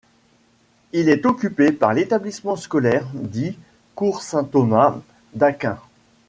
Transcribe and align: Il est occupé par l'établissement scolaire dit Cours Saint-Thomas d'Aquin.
Il 0.93 1.09
est 1.09 1.27
occupé 1.27 1.71
par 1.71 1.93
l'établissement 1.93 2.55
scolaire 2.55 3.05
dit 3.13 3.55
Cours 3.93 4.23
Saint-Thomas 4.23 4.99
d'Aquin. 5.35 5.77